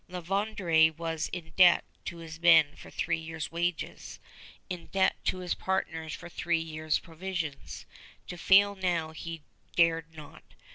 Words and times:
La 0.07 0.19
Vérendrye 0.19 0.97
was 0.97 1.27
in 1.31 1.51
debt 1.55 1.83
to 2.05 2.17
his 2.17 2.39
men 2.39 2.75
for 2.75 2.89
three 2.89 3.19
years' 3.19 3.51
wages, 3.51 4.17
in 4.67 4.87
debt 4.87 5.15
to 5.23 5.37
his 5.37 5.53
partners 5.53 6.15
for 6.15 6.27
three 6.27 6.57
years' 6.59 6.97
provisions. 6.97 7.85
To 8.25 8.35
fail 8.35 8.73
now 8.73 9.11
he 9.11 9.43
dared 9.75 10.15
not. 10.15 10.55